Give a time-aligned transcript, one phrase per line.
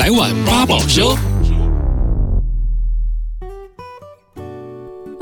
[0.00, 1.14] 来碗八宝粥。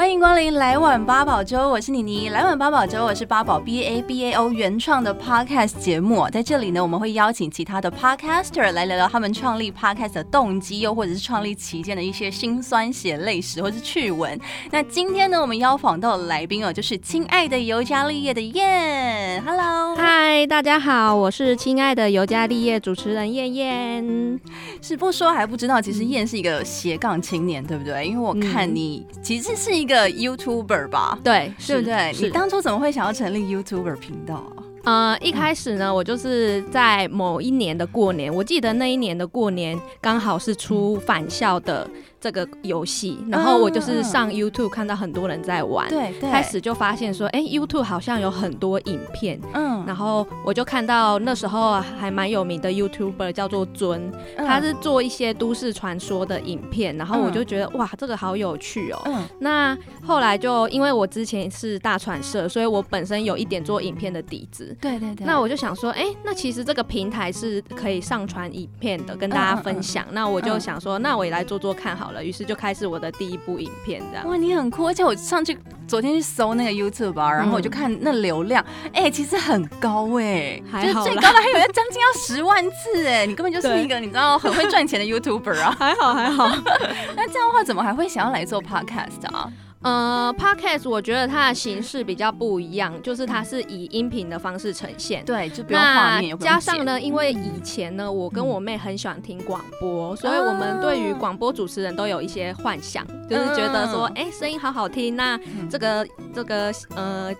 [0.09, 2.31] 欢迎光临来碗八宝粥，我是妮妮。
[2.31, 14.41] 来碗八宝粥，我是八宝 B A B A O 原创的 Podcast 节目，在这里呢，我们会邀请其他的 Podcaster 来聊聊他们创立 Podcast 的动机，又或者是创立期间的一些辛酸血泪史或是趣闻。
[14.71, 19.43] 那今天呢，我们邀访到的来宾哦，就是亲爱的尤加利叶的燕。
[19.45, 24.41] Hello，嗨，大家好，我是亲爱的尤加利叶主持人燕燕。
[24.81, 28.07] 是不说还不知道，其实燕是一个斜杠青年，对不对？
[28.07, 29.98] 因为我看你其实是一个。
[30.07, 32.13] YouTuber 吧，对，对不对？
[32.21, 34.63] 你当初怎么会想要成立 YouTuber 频道啊？
[34.85, 41.89] 呃，一开始呢，我就是在某一年的过年，我记得那一年的过年刚好是出返校的。
[42.21, 59.01] 这个游戏，然后我就是上 YouTube 看到很多人在玩，对、嗯，开始就发现说，哎，YouTube 好像有很多影片，嗯，然后我就看到那时候还蛮有名的 YouTuber 叫做尊，他是做一些都市传说的影片，然后我就觉得哇，这个好有趣哦。
[59.05, 70.05] 嗯，那后来就因为我之前是大传社，所以我本身有一点做影片的底子，对对对，那我就想说，哎，那其实这个平台是可以上传影片的，跟大家分享。
[70.11, 72.08] 那我就想说，那我也来做做看好。
[72.09, 74.27] 好了，于是就开始我的第一部影片，这样。
[74.27, 74.87] 哇，你很酷！
[74.87, 75.55] 而且我上去
[75.87, 78.65] 昨天去搜那个 YouTube 啊，然后我就看那流量，
[78.95, 85.77] 哎、嗯欸，其实很高哎、欸，就是最高的还有要将近要十万次哎、欸，你根本就是一个 你知道很会赚钱的 YouTuber 啊。
[85.79, 86.49] 还 好还好，
[87.15, 89.53] 那这样的话怎么还会想要来做 Podcast 啊？
[89.81, 96.37] 呃，Podcast 我觉得它的形式比较不一样，就是它是以音频的方式呈现，对，就不用画面。
[96.39, 105.39] 加上呢，因为以前呢，我跟我妹很喜欢听广播，所以我们对于广播主持人都有一些幻想，就是觉得说，哎，声音好好听，那
[105.71, 107.33] 这个这个呃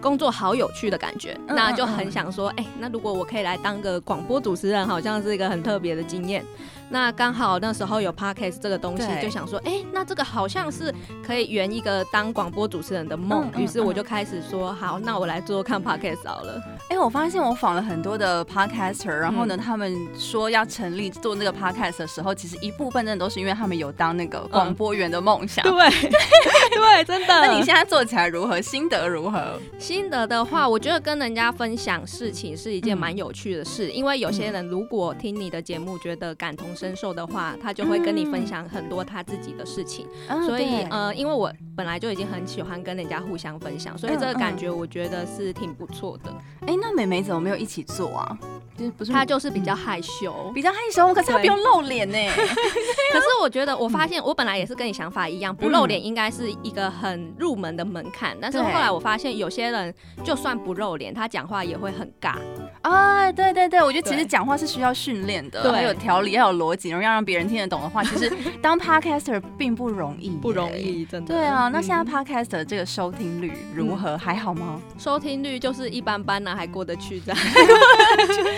[0.00, 6.42] 工作好有趣的感觉，那就很想说，哎，那如果我可以来当个广播主持人，好像是一个很特别的经验。
[6.92, 10.94] 那刚好那时候有 podcast 这个东西，就想说，哎、欸，那这个好像是
[11.26, 13.48] 可以圆一个当广播主持人的梦。
[13.56, 16.62] 于、嗯、是我就开始说，好，那我来做看 podcast 好了。
[16.90, 25.64] 哎、欸，我发现我访了很多的 podcaster，然后呢，嗯、他们说要成立做那个 podcast 的时候，其实一部分真的都是因为他们有当那个广播员的梦想。
[25.64, 26.10] 对、嗯、
[26.76, 27.40] 对，真的。
[27.40, 28.60] 那你现在做起来如何？
[28.60, 29.58] 心得如何？
[29.78, 46.30] 心得的话，我觉得跟人家分享事情是一件蛮有趣的事，嗯、因为有些人如果听你的节目觉得感同身受的话，他就会跟你分享很多他自己的事情，嗯、所以呃，因为我本来就已经很喜欢跟人家互相分享，所以这个感觉我觉得是挺不错的。
[46.62, 48.36] 哎、嗯嗯，那美美怎么没有一起做啊？
[48.76, 52.16] 就是不是她就是比较害羞，嗯、比较害羞，可是他不用露脸呢。
[53.12, 59.94] 可是我觉得，我发现我本来也是跟你想法一样，不露脸应该是一个很入门的门槛，但是后来我发现有些人
[60.24, 62.36] 就算不露脸，他讲话也会很尬。
[62.80, 68.32] 啊，对对对，我觉得其实讲话是需要训练的，还有条理，要有逻辑，然后要让别人听得懂的话，其实
[68.62, 71.34] 当 podcaster 并不容易，不容易，真的。
[71.34, 74.16] 对啊，那现在 podcaster 这个收听率如何？
[74.16, 74.80] 还好吗？
[74.98, 77.40] 收听率就是一般般呢，还过得去这样。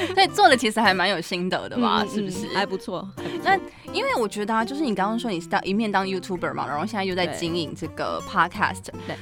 [0.14, 2.04] 所以做的其实还蛮有心得的吧？
[2.12, 2.46] 是不是？
[2.54, 3.08] 还不错。
[3.42, 3.56] 那
[3.92, 9.16] 因为我觉得啊，就是你刚刚说你是当一面当 YouTuber 嘛，然后现在又在经营这个 podcast，对。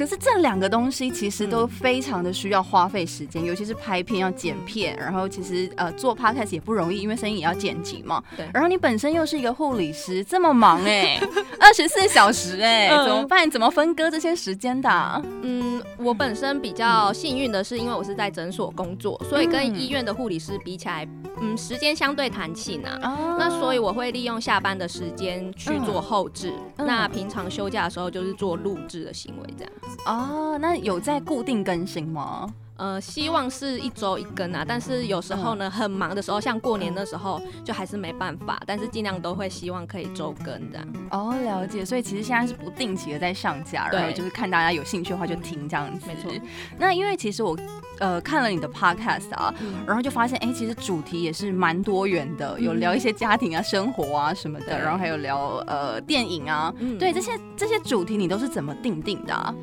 [0.00, 8.24] 可是这两个东西其实都非常的需要花费时间，嗯、尤其是拍片要剪片，然后其实呃做 podcast 也不容易，因为声音也要剪辑嘛。
[8.34, 8.48] 对。
[8.54, 11.20] 然后你本身又是一个护理师，这么忙哎、欸，
[11.60, 13.50] 二十四小时哎、欸，怎么办？
[13.50, 15.22] 怎么分割这些时间的、啊？
[15.42, 21.06] 嗯，我本身比较幸运的是，因为我是在诊所工作，所以跟医院的护理师比起来，
[21.42, 22.98] 嗯，时间相对弹性啊。
[23.02, 23.36] 哦。
[23.38, 29.72] 那所以我会利用下班的时间去做后置，嗯、那平常休假的时候就是做录制的行为这样。
[30.06, 32.52] 哦，那有在固定更新吗？
[32.80, 40.88] 呃，希望是一周一更啊，但是有时候呢，很忙的时候，像过年的时候，就还是没办法，但是尽量都会希望可以周更这样。
[41.10, 46.06] 哦，了解，所以其实现在是不定期的在上架，然后就是看大家有兴趣的话就听这样子。
[46.06, 46.32] 没错。
[46.78, 47.54] 那因为其实我
[47.98, 49.54] 呃看了你的 podcast 啊，
[49.86, 59.54] 然后就发现哎、欸，其实主题也是蛮多元的，有聊一些家庭啊、生活啊什么的，然后还有聊呃电影啊，对这些这些主题你都是怎么定定的啊？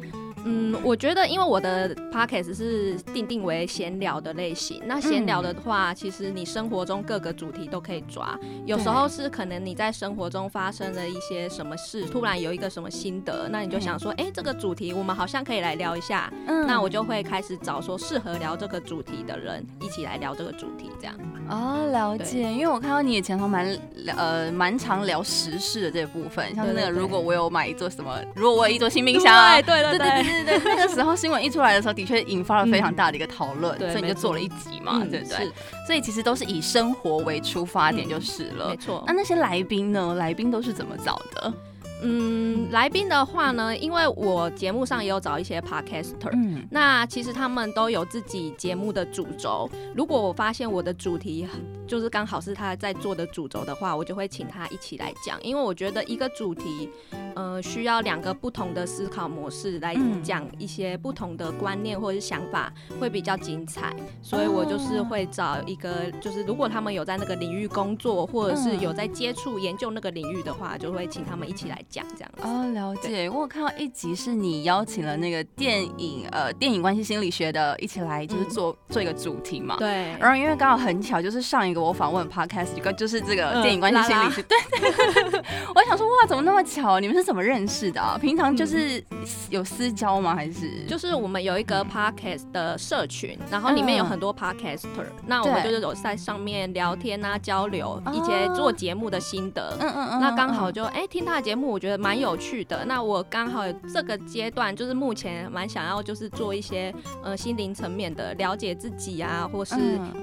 [0.48, 8.40] 嗯，我觉得因为我的 podcast 是定定为闲聊的类型，那闲聊的话，其实你生活中各个主题都可以抓。
[8.66, 16.32] 有时候是可能你在生活中发生了一些什么事，突然有一个什么心得，那你就想说，哎，这个主题我们好像可以来聊一下。
[16.48, 21.16] 嗯，那我就会开始找说适合聊这个主题的人一起来聊这个主题，这样。
[21.50, 22.52] 哦，了解。
[22.54, 23.78] 因为我看到你以前还蛮
[24.16, 35.52] 呃蛮常聊时事的这部分，像是那个如果我有买一座什么，如果我有一座新冰箱，对对对对对对，那个时候新闻一出来的时候，的确引发了非常大的一个讨论，所以你就做了一集嘛，对不对？
[35.86, 39.04] 所以其实都是以生活为出发点就是了，没错。
[39.08, 40.16] 那那些来宾呢？
[40.16, 41.54] 来宾都是怎么找的？
[42.04, 49.70] 嗯，来宾的话呢，因为我节目上也有找一些 podcaster，嗯，那其实他们都有自己节目的主轴。
[49.96, 51.48] 如果我发现我的主题
[51.88, 56.90] 就是刚好是他在做的主轴的话，我就会请他一起来讲，因为我觉得一个主题，
[57.34, 63.96] 呃，需要两个不同的思考模式来讲一些不同的观念或者是想法，会比较精彩。
[64.22, 71.82] 所以我就是会找一个，就是如果他们有在那个领域工作，或者是有在接触研究那个领域的话，就会请他们一起来。
[71.90, 73.30] 讲这样哦，了解。
[73.30, 79.76] 我有看到一集是你邀请了那个电影呃电影关系心理学的一起来，就是做、嗯、做一个主题嘛。
[79.78, 80.16] 对。
[80.20, 84.42] 然后因为刚好很巧，就是上一个我访问 podcast 就就是这个电影关系心理学。
[84.42, 85.44] 嗯、对，对。
[85.74, 87.00] 我想说哇，怎么那么巧？
[87.00, 88.18] 你们是怎么认识的、啊？
[88.20, 89.04] 平常就是
[89.50, 90.36] 有私交吗？
[90.36, 90.84] 还是？
[90.88, 99.78] 就是我们有一个 podcast 的社群，然后里面有很多 podcaster，、嗯、那我们就是有在上面聊天啊，交流一些做节目的心得。
[99.80, 100.20] 嗯嗯嗯。
[100.20, 101.77] 那刚好就哎、欸、听他的节目。
[101.78, 102.84] 我觉得蛮有趣的。
[102.86, 103.62] 那我刚好
[103.94, 106.92] 这个阶段就是目前蛮想要就是做一些
[107.24, 109.76] 呃心灵层面的了解自己啊，或是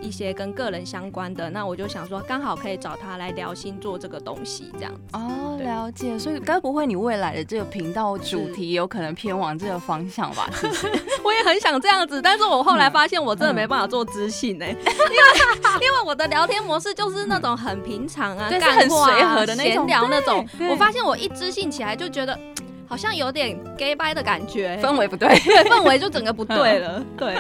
[0.03, 1.49] 一些跟个人相关的。
[1.49, 5.01] 那我就想说，刚好可以找他来聊星座这个东西，这样子。
[5.13, 6.19] 哦，了解。
[6.19, 10.51] 所以该不会你未来的这个频道主题有可能偏往这个方向吧？
[10.55, 10.89] 是不是？
[11.23, 20.45] 我也很想这样子，但是我后来发现我真的没办法做知性哎、欸， 因为因为我的聊天模式就是那种很平常啊，干很随和的那种闲聊那种。
[20.69, 21.44] 我发现我一直。
[21.45, 22.39] 知性起来就觉得
[22.89, 27.05] 好像有点 gay bye 的感觉，氛围不对，对， 氛围就整个不对了。
[27.19, 27.35] 对，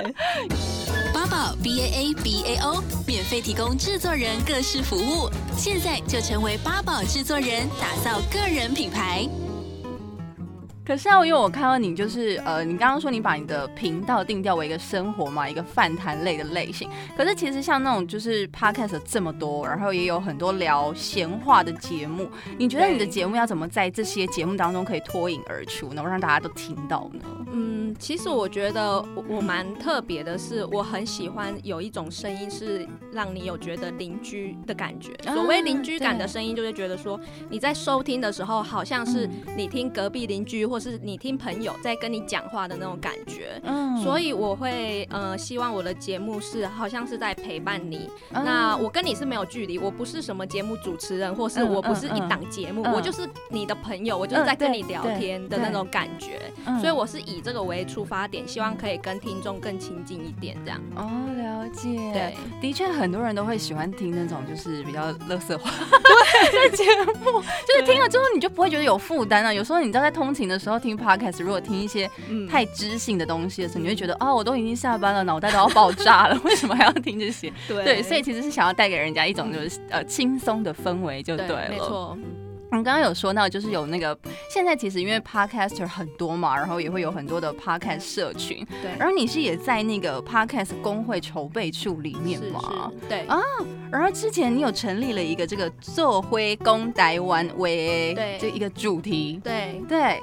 [1.12, 9.26] 八宝 B A A B A O 免费提供制作人各式服务，现在就成为八宝制作人，打造个人品牌。
[10.84, 16.90] 可是啊，因为我看到你就是呃，你刚刚说你把你的频道定调为一个生活嘛，一个饭谈类的类型。
[17.16, 22.28] 可是其实像那种就是 podcast 这么多，然后也有很多聊闲话的节目。
[22.58, 27.24] 你觉得你的节目要怎么在这些节目当中可以脱颖而出，能够让大家都听到呢？
[27.50, 35.14] 嗯，其实我觉得我蛮特别的是，我很喜欢有一种声音是让你有觉得邻居的感觉。
[35.32, 39.26] 所谓邻居感的声音，就是觉得说你在收听的时候，好像是
[39.56, 40.73] 你听隔壁邻居。
[40.74, 48.10] 或是你听朋友在跟你讲话的那种感觉，嗯，所以我会呃希望我的节目是好像是在陪伴你。
[48.32, 56.40] 嗯、那我跟你是没有距离，我不是什么节目主持人，或是我不是一档节目，我就是你的朋友，我就是在跟你聊天的那种感觉。
[56.80, 60.80] 所以我是以这个为出发点，希望可以跟听众更亲近一点，这样。
[60.96, 61.96] 哦，了解。
[62.12, 65.70] 对，的确很多人都会喜欢听那种就是比较乐色话
[66.50, 66.84] 对 的节
[67.22, 69.52] 目，就是听了之后你就不会觉得有负担啊。
[69.52, 70.74] 有时候你知道在通勤的时候。
[70.84, 72.10] 听 podcast，如果听一些
[72.50, 77.50] 太知性的东西的时候，嗯、你会觉得啊、哦，我都已经下班了，脑袋都要爆炸了， 为什么还要听这些？
[77.66, 81.68] 对，对，所以其实是想要带给人家一种就是呃轻松的氛围，就对了。
[81.68, 82.18] 对，没错。
[82.70, 84.18] 我们刚刚有说到，就是有那个
[84.50, 88.66] 现在其实因为 podcaster 很多嘛，然后也会有很多的 podcast 社群。
[88.82, 88.90] 对。
[88.98, 92.90] 然后你是也在那个 podcast 工会筹备处里面吗？
[93.08, 93.38] 对啊。
[93.92, 99.40] 然后之前你有成立了一个这个做灰工台湾为对这一个主题。
[99.44, 100.20] 对对。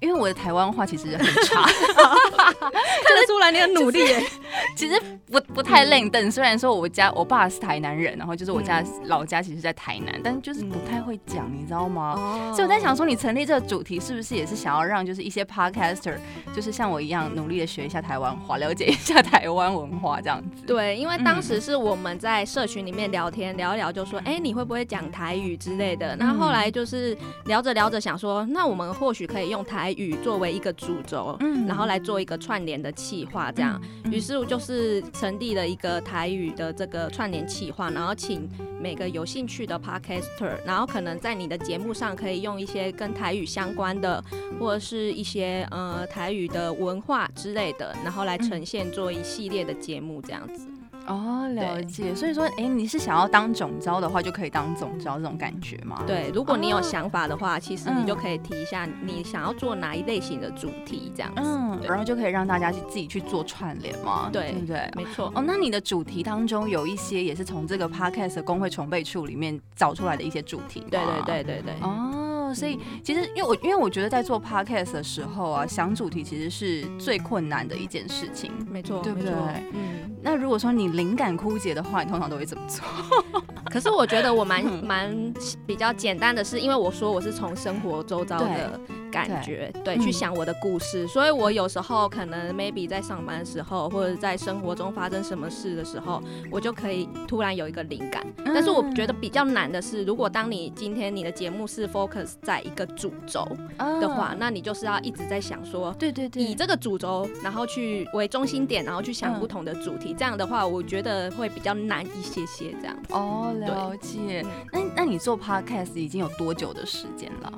[0.00, 4.22] 因为我的台湾话其实很差， 看得出来你很努力耶。
[4.76, 5.00] 其实
[5.30, 12.52] 不不太认真，虽然说我家我爸是台南人，然后就是我家老家其实在台南，但就是不太会讲，你知道吗？
[12.52, 16.16] 所以我在想说，你成立这个主题是不是也是想要让就是一些 podcaster
[16.54, 20.64] 就是像我一样努力的学一下台湾话，了解一下 台湾文化这样子？
[20.66, 29.76] 对，因为当时是我们在社群里面聊天聊一聊，就说哎你会不会讲台语之类的，然后后来就是聊着聊着想说，那我们或许可以用台。
[29.76, 33.78] 台语作为一个主轴，嗯，然后来做一个串联的企划，这样，
[34.10, 38.48] 于是我就是成立了一个台语的这个串联企划，然后请
[38.80, 44.22] 每个有兴趣的 podcaster，然后可能在你的节目上可以用一些跟台语相关的，
[44.60, 50.68] 或者是一些呃台语的文化之类的，然后来呈现做一系列的节目这样子。
[51.06, 52.14] 哦，了解。
[52.14, 56.02] 所以说，哎、欸，你是想要当总招的话，就可以当总招这种感觉吗？
[56.06, 64.90] 对，如果你有想法的话，哦、其实你就可以提一下你想要做哪一类型的主题，这样子，嗯，然后就可以让大家去自己去做串联嘛，对，对不对？
[64.96, 65.32] 没错。
[65.34, 71.74] 哦，那你的主题当中有一些也是从这个 Podcast 的工会筹备处里面找出来的一些主题，对对对对对。
[71.82, 72.25] 哦。
[72.56, 78.50] 所以其实因为我因为我觉得在做 podcast 的时候啊，想主题其实是最困难的一件事情。
[78.70, 79.30] 没错，对不对？
[79.72, 80.10] 嗯。
[80.22, 82.84] 那如果说你灵感枯竭的话，你通常都会怎么做？
[83.70, 85.34] 可是我觉得我蛮 蛮
[85.66, 88.80] 比较简单的是，因为我说我是从生活周遭的。
[89.16, 98.24] 感觉对，对，去想我的故事，嗯，所以我有时候可能 maybe 在上班的时候，或者在生活中发生什么事的时候，我就可以突然有一个灵感。
[98.44, 103.46] 但是我觉得比较难的是，如果当你今天你的节目是 focus 在一个主轴
[103.78, 110.14] 的话，那你就是要一直在想说，对对对，以这个主轴，然后去为中心点，然后去想不同的主题。
[110.16, 112.74] 这样的话，我觉得会比较难一些些。
[112.80, 114.44] 这样哦，了解。
[114.72, 117.52] 那那你做 podcast 已经有多久的时间了？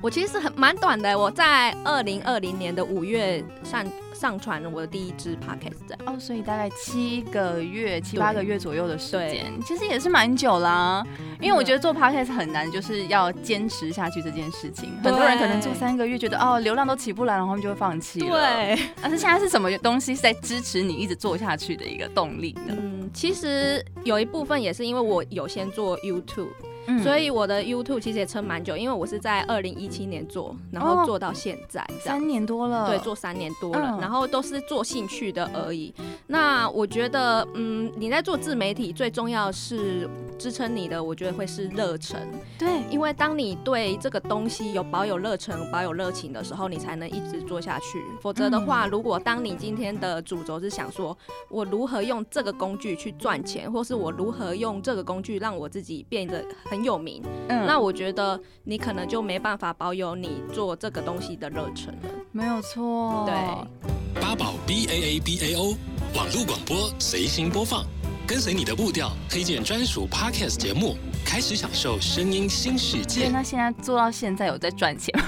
[0.00, 11.06] 我其实是很蛮短的，我在二零二零年的五月上上传了我的第一支 podcast 哦，所以大概七个月、七八个月左右的时间，其实也是蛮久啦、啊。
[11.40, 14.92] 因为我觉得做 podcast 很难，就是要坚持下去这件事情。
[15.02, 18.26] 很多人可能做三个月，觉得哦流量都起不来，然后他们就会放弃了。
[18.26, 22.76] 对，但是现在是什么东西是在支持你一直做下去的一个动力呢？
[22.78, 26.48] 嗯，其实有一部分也是因为我有先做 YouTube。
[26.88, 32.88] 嗯、所以我的 YouTube 其实也撑蛮久，因为我是在二零一七年做，然后做到现在，哦、三年多了。
[32.88, 35.94] 对，做三年多了，嗯，然后都是做兴趣的而已。
[36.26, 42.18] 那我觉得，嗯，你在做自媒体最重要是支撑你的，我觉得会是热忱。
[42.58, 48.02] 对，因为当你对这个东西有保有热忱、保有热情的时候，你才能一直做下去。
[48.22, 51.16] 否则的话，嗯、如果当你今天的主轴是想说
[51.50, 62.08] 我如何用这个工具去赚钱，或是我如何用这个工具让我自己变得很很有名，嗯，那我觉得你可能就没办法保有你做这个东西的热忱了。
[62.30, 64.22] 没有错，对。
[64.22, 65.74] 八宝 B A A B A O
[66.14, 67.84] 网络广播随心播放，
[68.28, 70.96] 跟随你的步调，推荐专属 Podcast 节目。
[71.28, 73.28] 开始享受声音新世界。
[73.28, 75.26] 那现在做到现在有在赚钱吗？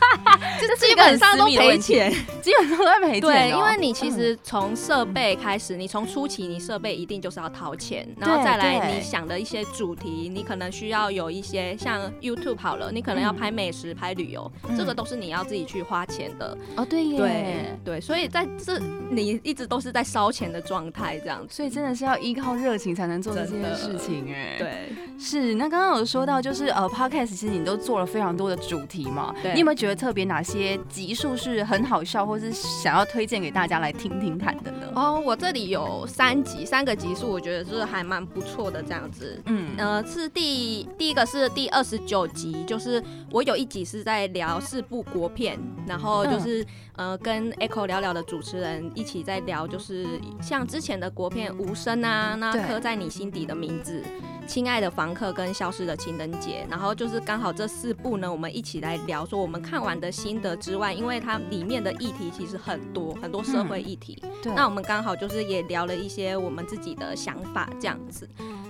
[0.58, 3.20] 就是基本上都赔钱，基本上都在赔钱。
[3.20, 16.56] 对，因为你其实从设备开始，你从初期你设备一定就是要掏钱，然后再来你想的一些主题，你可能需要有一些像 YouTube 好了，你可能要拍美食、拍旅游，这个都是你要自己去花钱的。
[16.76, 18.78] 哦，对耶，对对，所以在这
[19.10, 24.56] 你一直都是在烧钱的状态，这样子，所以真的是要依靠热情才能做这件事情哎。
[24.58, 25.41] 对，是。
[25.42, 34.86] 是，那刚刚有说到，就是呃，Podcast 其实你都做了非常多的主题嘛，对，你有没有觉得特别哪些集数是很好笑，或是想要推荐给大家来听听看的呢？
[34.94, 39.40] 哦，我这里有三集，三个集数，我觉得是还蛮不错的这样子。
[39.46, 46.62] 嗯，呃，是第第一个是第二十九集，就是我有一集是在聊四部国片，然后就是、
[46.96, 50.06] 嗯、呃跟 Echo 聊聊的主持人一起在聊，就是
[50.40, 54.02] 像之前的国片《无声》啊，那刻在你心底的名字。
[54.46, 68.28] 亲爱的房客跟消失的情人节，然后就是刚好这四部呢，我们一起来聊说我们看完的心得之外，因为它里面的议题其实很多很多社会议题，嗯、对，那我们刚好就是也聊了一些我们自己的想法这样子。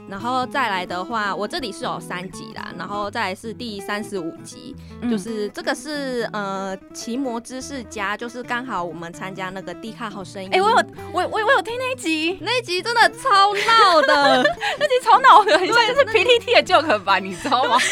[0.09, 10.51] 然后再来的话，我这里是有三集啦，然后再来是第三十五集，嗯，就是这个是呃奇摩知识家，就是刚好我们参加那个 D 卡好声音。
[10.53, 10.77] 哎，我有
[11.13, 14.43] 我我我有听那一集，那一集真的超闹的，
[14.79, 17.79] 那集超闹的，很像就是 PPT 的 joke 吧，你知道吗？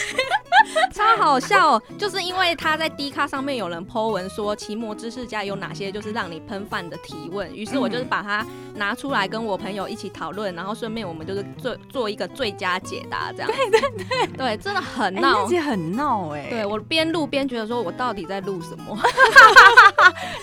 [0.94, 13.50] 超好笑，哦，就是因为他在 D 卡上面有人 po 文说奇摩知识家有哪些就是让你喷饭的提问，于是我就是把它拿出来跟我朋友一起讨论，然后顺便我们就是做做一个最佳解答这样。
[13.50, 16.46] 对对对对，真的很闹，自己很闹哎。
[16.50, 18.96] 对，我边录边觉得说我到底在录什么？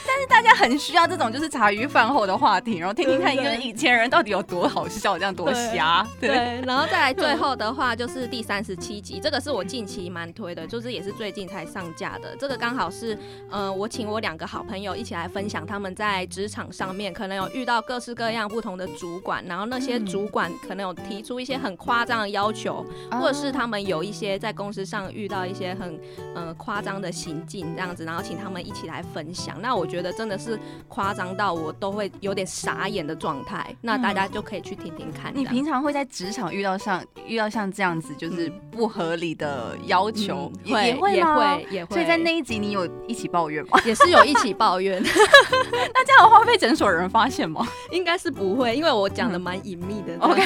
[0.08, 6.06] 但是大家很需要这种就是茶余饭后的话题，然后听听看一个以前人到底有多好笑，这样多瞎。
[6.20, 12.36] 对，对，然后再来最后的话就是第三十七集，这个是我近期蛮推的，就是也是最近才上架的。
[12.38, 13.16] 这个刚好是，
[13.52, 26.00] 呃，我请我两个好朋友一起来分享他们在职场上面可能有遇到各式各样不同的主管，然后那些主管可能有提出一些很夸张的要求，或者是他们有一些在公司上遇到一些很
[26.34, 29.62] 呃夸张的行径这样子，然后请他们一起来分享。
[29.62, 33.76] 那我觉得真的是夸张到我都会有点傻眼的状态。
[33.82, 35.32] 那大家就可以去听听看。
[35.36, 40.52] 你平常会在职场遇到像遇到像这样子就是不合理的要求？
[40.66, 43.80] 嗯、会也会也会也会，所以在那一集你有一起抱怨吗？
[43.86, 45.02] 也是有一起抱怨。
[45.94, 47.68] 那这样的话被诊所有人发现吗？
[47.92, 50.18] 应该是不会，因为我讲的蛮隐秘的。
[50.26, 50.42] OK，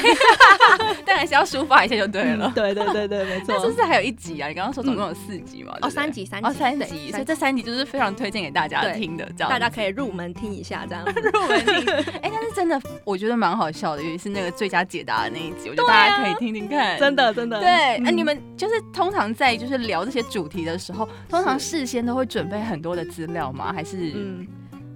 [1.06, 2.52] 但还是要抒发一下就对了。
[2.54, 3.58] 对对对对，没错。
[3.60, 4.48] 是不是还有一集啊？
[4.48, 5.74] 你刚刚说总共有四集嘛？
[5.80, 7.10] 哦，三集三集哦，三集。
[7.10, 11.94] 所以这三集就是非常推荐给大家听的，这样大家可以入门听一下，这样入门听。
[12.20, 16.98] 哎，但是真的我觉得蛮好笑的，尤其是那个最佳解答的那一集，我觉得大家可以听听看。
[16.98, 17.60] 真的真的。
[17.60, 23.72] 对，那你们就是通常常在就是聊这些主题的时候，通常事先都会准备很多的资料吗？
[23.72, 24.46] 还是嗯？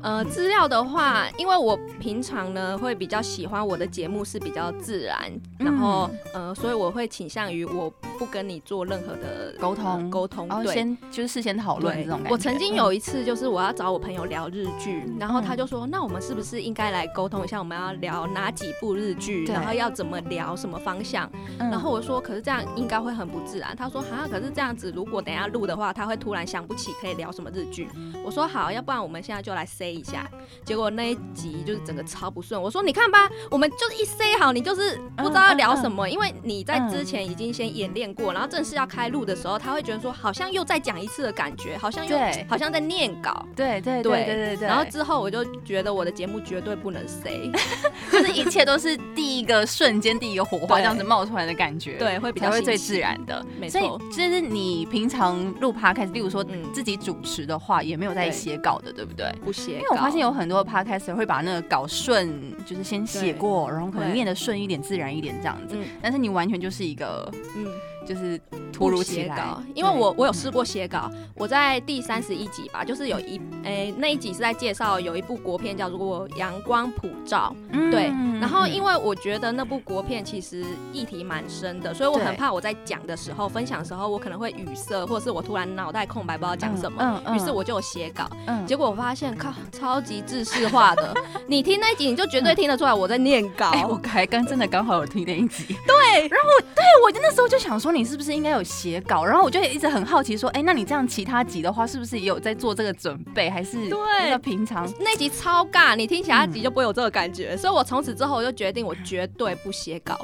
[0.07, 5.19] 呃，资料的话，因为我平常呢会比较喜欢我的节目是比较自然，
[5.59, 12.31] 嗯、然后呃，所以我会倾向于我不跟你做任何的沟通沟通，对，先就是事先讨论这种感觉。
[12.31, 21.29] 我曾经有一次就是我要找我朋友聊日剧，嗯、然后他就说，那我们是不是应该来沟通一下，我们要聊哪几部日剧，然后要怎么聊什么方向？
[21.59, 23.75] 嗯、然后我说，可是这样应该会很不自然。
[23.75, 27.89] 他说，哈，可是这样子如果等一下录的话，他会突然想不起可以聊什么日剧。
[28.25, 29.96] 我说好，要不然我们现在就来 say。
[29.97, 30.29] 一下，
[30.65, 32.61] 结果那一集就是整个超不顺。
[32.61, 43.47] 我说你看吧，我们就是一塞好，你就是不知道要聊什么，因为你在之前已经先演练过，然后正式要开录的时候，他会觉得说好像又再讲一次的感觉，好像又好像在念稿。
[43.55, 44.69] 对对对对对对。
[44.69, 47.51] 然后之后我就觉得我的节目绝对不能塞，
[48.13, 53.45] 就是一切都是第一个瞬间，第一个火花这样子冒出来的感觉， 对，会比较会最自然的。
[53.59, 54.01] 没错。
[54.11, 59.31] 就是你平常录 podcast，例如说自己主持的话，也没有在写稿的，对不对？
[59.45, 59.83] 不写。
[59.87, 62.29] 因为我发现有很多 podcaster 会把那个稿顺，
[62.67, 65.77] 就是先写过，然后可能念的顺一点、自然一点这样子。
[66.03, 67.67] 但是你完全就是一个，嗯。
[68.07, 68.41] 就是
[68.73, 69.45] 突如其来，
[69.75, 77.55] 因为我我有试过写稿，我在第三十一集吧，就是有一诶、欸、那一集是在介绍有一部国片叫做《阳光普照》，
[77.91, 78.05] 对，
[78.41, 88.29] 然后因为我觉得那部国片其实议题蛮深的，所以我很怕我在讲的时候、分享的时候，我可能会语塞，或者是我突然脑袋空白，不知道讲什么，于是我就有写稿，
[88.67, 91.15] 结果我发现靠，超级制式化的，
[91.49, 97.97] 你听那一集你就绝对听得出来我在念稿， 我还刚真的刚好有听那一集，对，然后对我那时候就想说。
[97.97, 99.25] 你是不是应该有写稿？
[99.25, 103.49] 然后我就一直很好奇，说，哎、欸，那你这样其他集的话，是不是也有在做这个准备？
[103.49, 107.55] 还是对，那平常那集超尬，你听其他集就不会有这个感觉。
[107.55, 110.15] 嗯、所以我从此之后我就决定，我绝对不写稿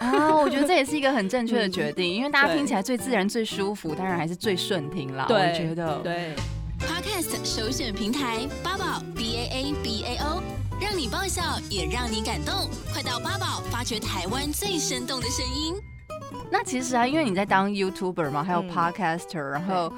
[0.00, 0.36] 啊！
[0.36, 5.24] 我觉得这也是一个很正确的决定，嗯、 因为大家听起来最自然、最舒服，当然还是最顺听了。
[5.30, 6.34] 我觉得对。
[6.80, 10.41] Podcast 首选平台八宝 B A A B A O，
[10.82, 15.76] 让你爆笑也让你感动，快到八宝发掘台湾最生动的声音。
[16.50, 19.92] 那其实啊，因为你在当 YouTuber 嘛，还有 Podcaster，、嗯、然后。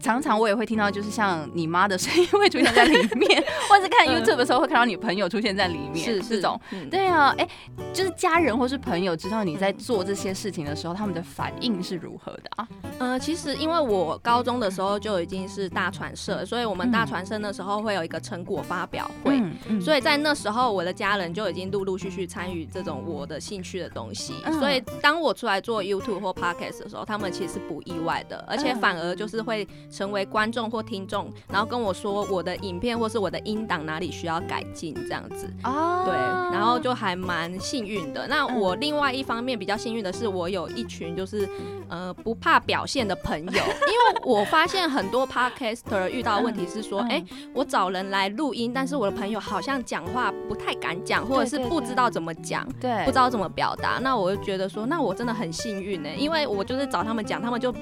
[0.00, 3.40] 常常我也会听到，就是像你妈的声音会出现在里面，
[3.72, 6.60] 或是看 YouTube 的时候会看到你朋友出现在里面，是这种。
[6.90, 7.48] 对啊，哎，
[7.94, 12.68] 就是家人或是朋友知道你在做这些事情的时候，他们的反应是如何的啊？
[12.98, 19.40] 呃，其实因为我高中的时候就已经是大传社，所以我们大传社那时候会有一个成果发表会，
[19.80, 29.66] 所以在那时候我的家人就已经陆陆续续参与这种我的兴趣的东西，所以当我出来做 YouTube 或 Podcast 的时候，他们其实是不意外的，而且反而就是会。
[29.90, 35.48] 成为观众或听众，然后跟我说我的影片或是我的音档哪里需要改进，这样子。
[35.64, 36.14] 哦，对，
[36.56, 38.26] 然后就还蛮幸运的。
[38.28, 41.48] 那我另外一方面比较幸运的是，我有一群就是
[41.88, 47.22] 呃不怕表现的朋友，因为我发现很多 podcaster 遇到的问题是说，哎，
[47.54, 53.98] 我找人来录音，但是我的朋友好像讲话不太敢讲，或者是不知道怎么讲，对，不知道怎么表达。
[54.02, 57.74] 那我就觉得说，那我真的很幸运呢，因为我就是找他们讲，他们就。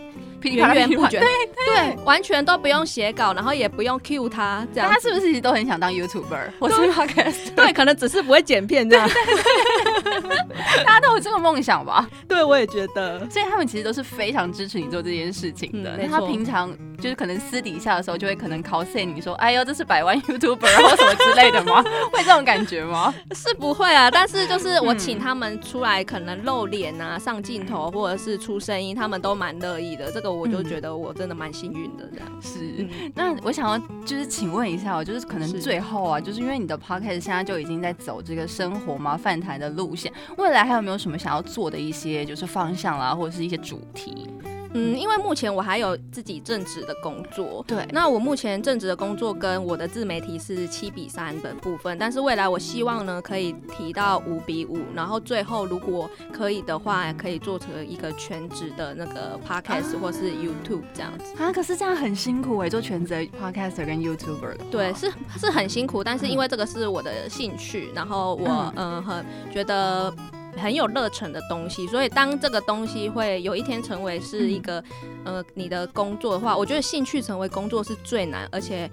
[0.48, 1.28] 源源不绝，对
[1.66, 6.50] 对，完全都不用写稿，然后也不用 cue 他，这样他 是不是一直都很想当 YouTuber？
[6.58, 9.08] 我是 Podcast，对，可能只是不会剪片这样。
[10.84, 12.08] 大家都有这个梦想吧？
[12.28, 15.96] 对，我也觉得，所以他们其实都是非常支持你做这件事情的。
[15.96, 21.82] 那他平常就是可能私底下的时候，就会可能 cos 你说：“哎呦，这是百万 YouTuber，然后什么之类的吗？”
[22.12, 23.12] 会这种感觉吗？
[23.34, 30.10] 是不会啊，但是就是我请他们出来，可能露脸啊、上镜头或者是出声音，他们都蛮乐意的。
[30.10, 30.30] 这个。
[30.30, 33.10] 我就觉得我真的蛮幸运的，这样、嗯、是。
[33.14, 44.28] 那我想要就是请问一下，我就是可能最后啊，就是因为你的 podcast 现在就已经在走这个生活嘛、饭台的路线，未来还有没有什么想要做的一些就是方向啦，或者是一些主题？
[44.72, 47.86] 嗯，因为目前我还有自己正职的工作，对。
[47.90, 61.42] 那我目前正职的工作跟我的自媒体是七比三的部分，但是未来我希望呢可以提到五比五，然后最后如果可以的话，可以做成一个全职的那个 podcast 或是 YouTube 这样子。
[61.42, 64.64] 啊，可是这样很辛苦哎、欸，做全职 podcaster 跟 YouTuber 的。
[64.70, 70.14] 对，是是很辛苦，但是因为这个是我的兴趣，然后我嗯、呃、很觉得。
[70.56, 74.82] 很有热忱的东西，所以当这个东西会有一天成为是一个，
[75.24, 78.90] 呃，你的工作的话，我觉得兴趣成为工作是最难，而且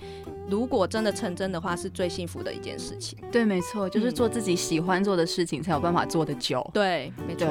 [0.50, 3.18] 如果真的成真的话，是最幸福的一件事情。
[3.32, 6.68] 对，没错，就是做自己喜欢做的事情，才有办法做得久。
[6.74, 7.48] 对，没错。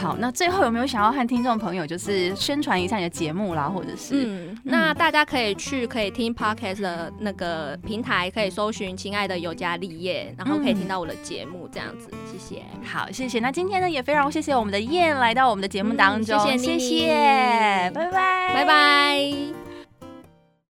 [0.00, 4.24] 好，那最后有没有想要和听众朋友就是宣传一下你的节目啦，或者是？
[4.26, 12.08] 嗯，那大家可以去可以听 Podcast 的那个平台，可以搜寻“亲爱的尤加利叶”，然后可以听到我的节目，这样子。
[12.30, 12.62] 谢谢。
[12.82, 13.38] 好，谢谢。
[13.40, 19.67] 那今天呢，也非常谢谢我们的燕来到我们的节目当中，谢谢，谢谢，拜拜，拜拜。